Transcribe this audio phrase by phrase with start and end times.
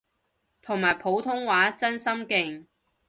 [0.63, 2.65] 同埋普通話真心勁